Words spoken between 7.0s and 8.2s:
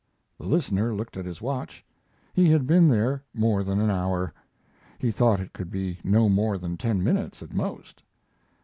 minutes, at most.